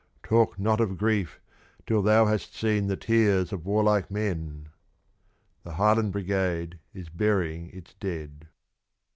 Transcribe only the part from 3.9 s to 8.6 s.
men!" The Highland Brigade is burying its dead.